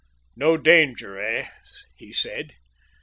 "No 0.35 0.57
danger, 0.57 1.19
eh?" 1.19 1.49
he 1.95 2.11
said. 2.11 2.55